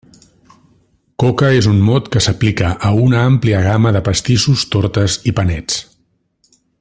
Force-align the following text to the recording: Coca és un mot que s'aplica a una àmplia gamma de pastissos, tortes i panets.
Coca 1.23 1.49
és 1.57 1.67
un 1.73 1.77
mot 1.89 2.09
que 2.15 2.23
s'aplica 2.27 2.71
a 2.89 2.93
una 3.03 3.21
àmplia 3.27 3.61
gamma 3.69 3.95
de 3.99 4.05
pastissos, 4.11 4.67
tortes 4.77 5.23
i 5.33 5.39
panets. 5.43 5.81